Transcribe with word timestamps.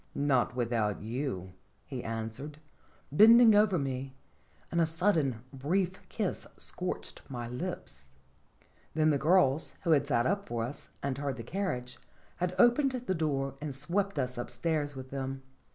"Not 0.15 0.55
without 0.55 1.03
you," 1.03 1.51
he 1.85 2.03
answered, 2.03 2.57
bending 3.11 3.53
over 3.53 3.77
me, 3.77 4.15
and 4.71 4.81
a 4.81 4.87
sudden, 4.87 5.43
brief 5.53 5.91
kiss 6.09 6.47
scorched 6.57 7.21
my 7.29 7.47
lips. 7.47 8.09
Then 8.95 9.11
the 9.11 9.19
girls, 9.19 9.75
who 9.83 9.91
had 9.91 10.07
sat 10.07 10.25
up 10.25 10.47
for 10.47 10.63
us, 10.63 10.89
and 11.03 11.15
Singeb 11.17 11.17
iHoltya. 11.17 11.27
61 11.29 11.29
heard 11.29 11.37
the 11.37 11.43
carriage, 11.43 11.99
had 12.37 12.55
opened 12.57 12.91
the 12.93 13.13
door 13.13 13.53
and 13.61 13.75
swept 13.75 14.17
us 14.17 14.39
upstairs 14.39 14.95
with 14.95 15.11
them. 15.11 15.43